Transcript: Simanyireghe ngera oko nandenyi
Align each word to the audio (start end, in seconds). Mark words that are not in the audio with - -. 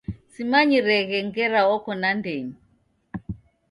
Simanyireghe 0.33 1.17
ngera 1.27 1.61
oko 1.75 1.89
nandenyi 1.99 2.57